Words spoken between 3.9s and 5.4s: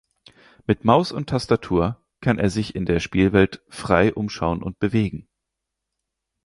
umschauen und bewegen.